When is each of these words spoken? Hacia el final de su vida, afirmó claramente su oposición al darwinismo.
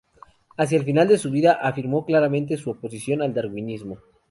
Hacia 0.57 0.79
el 0.79 0.83
final 0.83 1.07
de 1.07 1.19
su 1.19 1.29
vida, 1.29 1.59
afirmó 1.61 2.05
claramente 2.07 2.57
su 2.57 2.71
oposición 2.71 3.21
al 3.21 3.35
darwinismo. 3.35 3.99